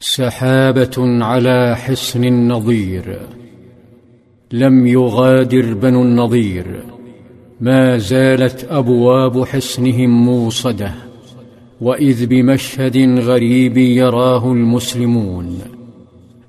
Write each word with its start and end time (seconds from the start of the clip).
سحابة 0.00 1.24
على 1.24 1.76
حصن 1.76 2.48
نظير 2.48 3.18
لم 4.52 4.86
يغادر 4.86 5.74
بنو 5.74 6.02
النضير 6.02 6.82
ما 7.60 7.98
زالت 7.98 8.66
أبواب 8.70 9.44
حصنهم 9.44 10.24
موصدة. 10.24 10.92
وإذ 11.80 12.26
بمشهد 12.26 13.18
غريب 13.18 13.76
يراه 13.76 14.52
المسلمون. 14.52 15.58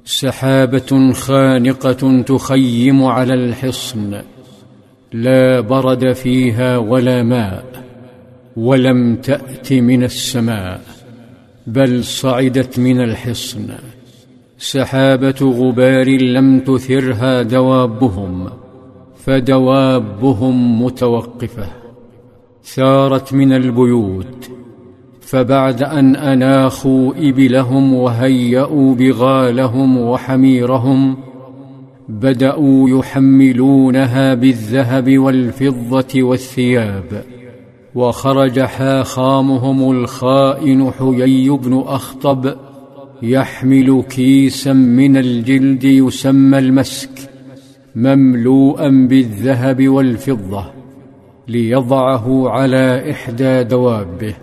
سحابة 0.05 1.13
خانقة 1.13 2.21
تخيم 2.21 3.04
على 3.04 3.34
الحصن. 3.34 4.21
لا 5.13 5.59
برد 5.59 6.13
فيها 6.13 6.77
ولا 6.77 7.23
ماء. 7.23 7.66
ولم 8.57 9.16
تأت 9.16 9.73
من 9.73 10.04
السماء. 10.04 10.98
بل 11.67 12.03
صعدت 12.03 12.79
من 12.79 13.01
الحصن. 13.01 13.69
سحابة 14.57 15.36
غبار 15.41 16.09
لم 16.09 16.59
تثرها 16.59 17.41
دوابهم 17.41 18.50
فدوابهم 19.15 20.83
متوقفة. 20.83 21.67
ثارت 22.64 23.33
من 23.33 23.53
البيوت 23.53 24.50
فبعد 25.21 25.83
أن 25.83 26.15
أناخوا 26.15 27.14
إبلهم 27.17 27.93
وهيأوا 27.93 28.95
بغالهم 28.95 29.97
وحميرهم 29.97 31.17
بدأوا 32.09 32.89
يحملونها 32.89 34.33
بالذهب 34.33 35.17
والفضة 35.17 36.23
والثياب. 36.23 37.39
وخرج 37.99 38.59
حاخامهم 38.59 39.91
الخائن 39.91 40.91
حيي 40.91 41.49
بن 41.49 41.83
أخطب 41.88 42.53
يحمل 43.22 44.03
كيسا 44.09 44.73
من 44.73 45.17
الجلد 45.17 45.83
يسمى 45.83 46.58
المسك 46.58 47.30
مملوءا 47.95 48.89
بالذهب 49.09 49.88
والفضة 49.88 50.66
ليضعه 51.47 52.50
على 52.50 53.11
إحدى 53.11 53.64
دوابه. 53.64 54.36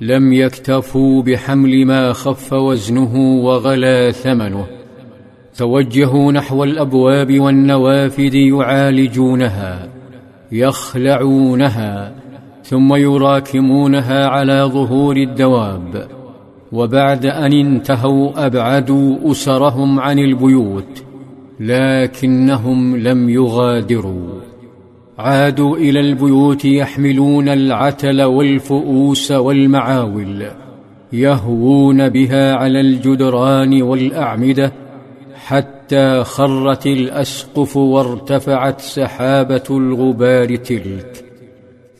لم 0.00 0.32
يكتفوا 0.32 1.22
بحمل 1.22 1.86
ما 1.86 2.12
خف 2.12 2.52
وزنه 2.52 3.44
وغلا 3.44 4.10
ثمنه. 4.12 4.66
توجهوا 5.56 6.32
نحو 6.32 6.64
الأبواب 6.64 7.40
والنوافذ 7.40 8.34
يعالجونها 8.34 9.88
يخلعونها 10.52 12.21
ثم 12.64 12.94
يراكمونها 12.94 14.26
على 14.26 14.62
ظهور 14.72 15.16
الدواب 15.16 16.08
وبعد 16.72 17.26
أن 17.26 17.52
انتهوا 17.52 18.46
أبعدوا 18.46 19.30
أسرهم 19.30 20.00
عن 20.00 20.18
البيوت 20.18 21.04
لكنهم 21.60 22.96
لم 22.96 23.28
يغادروا. 23.28 24.40
عادوا 25.18 25.76
إلى 25.76 26.00
البيوت 26.00 26.64
يحملون 26.64 27.48
العتل 27.48 28.22
والفؤوس 28.22 29.32
والمعاول 29.32 30.46
يهوون 31.12 32.08
بها 32.08 32.54
على 32.54 32.80
الجدران 32.80 33.82
والأعمدة 33.82 34.72
حتى 35.34 36.24
خرت 36.24 36.86
الأسقف 36.86 37.76
وارتفعت 37.76 38.80
سحابة 38.80 39.62
الغبار 39.70 40.56
تلك. 40.56 41.21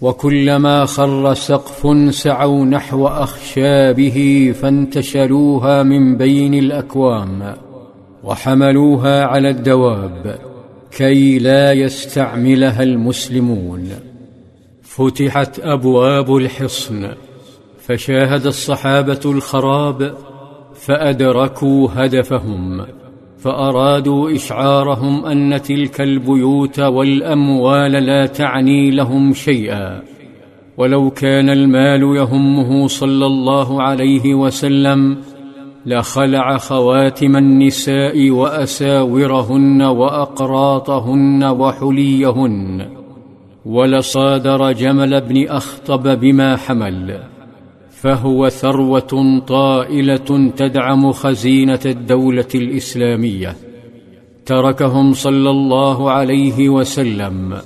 وكلما 0.02 0.84
خر 0.84 1.34
سقف 1.34 2.14
سعوا 2.14 2.64
نحو 2.64 3.06
أخشابه 3.06 4.52
فانتشلوها 4.60 5.82
من 5.82 6.16
بين 6.16 6.54
الأكوام 6.54 7.54
وحملوها 8.24 9.24
على 9.24 9.50
الدواب 9.50 10.38
كي 10.90 11.38
لا 11.38 11.72
يستعملها 11.72 12.82
المسلمون. 12.82 13.88
فتحت 14.82 15.60
أبواب 15.60 16.36
الحصن 16.36 17.08
فشاهد 17.78 18.46
الصحابة 18.46 19.20
الخراب 19.24 20.14
فأدركوا 20.74 21.88
هدفهم. 21.92 22.86
فأرادوا 23.42 24.34
إشعارهم 24.34 25.26
أن 25.26 25.62
تلك 25.62 26.00
البيوت 26.00 26.80
والأموال 26.80 27.92
لا 27.92 28.26
تعني 28.26 28.90
لهم 28.90 29.32
شيئا. 29.32 30.02
ولو 30.76 31.10
كان 31.10 31.48
المال 31.50 32.02
يهمه 32.02 32.86
صلى 32.86 33.26
الله 33.26 33.82
عليه 33.82 34.34
وسلم 34.34 35.16
لخلع 35.86 36.56
خواتم 36.56 37.36
النساء 37.36 38.30
وأساورهن 38.30 39.82
وأقراطهن 39.82 41.44
وحليهن 41.44 42.86
ولصادر 43.66 44.72
جمل 44.72 45.20
بن 45.20 45.48
أخطب 45.48 46.20
بما 46.20 46.56
حمل. 46.56 47.18
فهو 48.02 48.48
ثروة 48.48 49.40
طائلة 49.46 50.50
تدعم 50.56 51.12
خزينة 51.12 51.80
الدولة 51.86 52.48
الإسلامية. 52.54 53.56
تركهم 54.46 55.12
صلى 55.12 55.50
الله 55.50 56.10
عليه 56.10 56.68
وسلم 56.68 57.56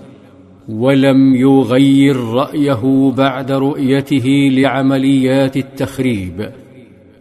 ولم 0.69 1.35
يغير 1.35 2.17
رأيه 2.17 3.13
بعد 3.17 3.53
رؤيته 3.53 4.49
لعمليات 4.53 5.57
التخريب 5.57 6.49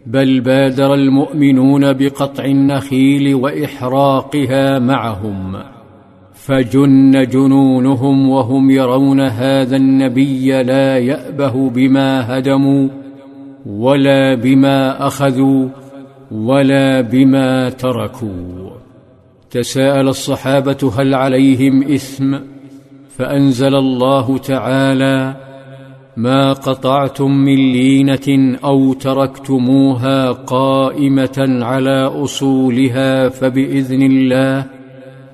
بل 0.06 0.40
بادر 0.40 0.94
المؤمنون 0.94 1.92
بقطع 1.92 2.44
النخيل 2.44 3.34
وإحراقها 3.34 4.78
معهم. 4.78 5.56
فجن 6.32 7.26
جنونهم 7.28 8.28
وهم 8.28 8.70
يرون 8.70 9.20
هذا 9.20 9.76
النبي 9.76 10.62
لا 10.62 10.98
يأبه 10.98 11.70
بما 11.70 12.38
هدموا 12.38 13.05
ولا 13.66 14.34
بما 14.34 15.06
أخذوا 15.06 15.68
ولا 16.30 17.00
بما 17.00 17.70
تركوا. 17.70 18.70
تساءل 19.50 20.08
الصحابة 20.08 20.92
هل 20.98 21.14
عليهم 21.14 21.82
إثم؟ 21.82 22.36
فأنزل 23.08 23.74
الله 23.74 24.38
تعالى 24.38 25.36
ما 26.16 26.52
قطعتم 26.52 27.30
من 27.30 27.72
لينة 27.72 28.58
أو 28.64 28.92
تركتموها 28.92 30.32
قائمة 30.32 31.64
على 31.64 32.04
أصولها 32.06 33.28
فبإذن 33.28 34.02
الله 34.02 34.64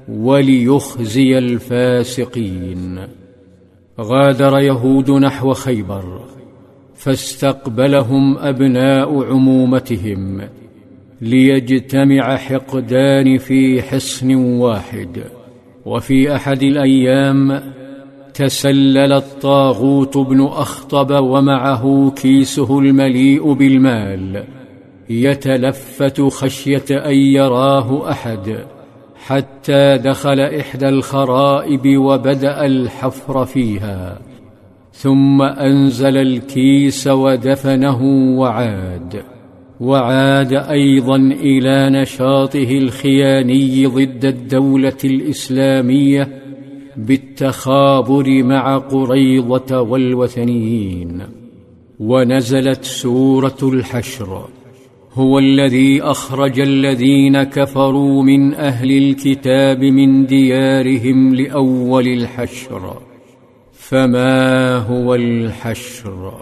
وليخزي 0.09 1.38
الفاسقين. 1.38 2.99
غادر 4.00 4.59
يهود 4.59 5.10
نحو 5.10 5.53
خيبر. 5.53 6.20
فاستقبلهم 7.02 8.38
أبناء 8.38 9.24
عمومتهم 9.24 10.40
ليجتمع 11.20 12.36
حقدان 12.36 13.38
في 13.38 13.82
حصن 13.82 14.34
واحد. 14.34 15.24
وفي 15.86 16.34
أحد 16.34 16.62
الأيام 16.62 17.62
تسلل 18.34 19.12
الطاغوت 19.12 20.18
بن 20.18 20.44
أخطب 20.44 21.10
ومعه 21.10 22.12
كيسه 22.16 22.78
المليء 22.78 23.52
بالمال. 23.52 24.44
يتلفت 25.10 26.20
خشية 26.20 26.84
أن 26.90 27.14
يراه 27.14 28.10
أحد 28.10 28.58
حتى 29.16 29.98
دخل 29.98 30.40
إحدى 30.40 30.88
الخرائب 30.88 31.96
وبدأ 31.96 32.66
الحفر 32.66 33.44
فيها. 33.44 34.31
ثم 35.02 35.42
أنزل 35.42 36.16
الكيس 36.16 37.06
ودفنه 37.06 38.02
وعاد. 38.38 39.22
وعاد 39.80 40.52
أيضا 40.52 41.16
إلى 41.16 42.00
نشاطه 42.00 42.78
الخياني 42.78 43.87
ضد 43.87 44.25
الدولة 44.25 44.96
الإسلامية 45.04 46.28
بالتخابر 46.96 48.43
مع 48.43 48.78
قريضة 48.78 49.81
والوثنيين. 49.81 51.22
ونزلت 52.00 52.84
سورة 52.84 53.58
الحشر. 53.62 54.44
هو 55.14 55.38
الذي 55.38 56.02
أخرج 56.02 56.60
الذين 56.60 57.43
كفروا 57.43 58.22
من 58.22 58.55
أهل 58.55 58.90
الكتاب 58.98 59.84
من 59.84 60.26
ديارهم 60.26 61.34
لأول 61.34 62.08
الحشر. 62.08 63.12
فما 63.93 64.77
هو 64.77 65.15
الحشر؟ 65.15 66.33